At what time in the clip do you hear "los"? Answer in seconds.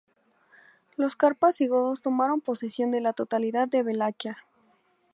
0.97-1.15